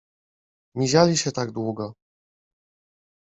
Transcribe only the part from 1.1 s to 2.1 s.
się tak długo.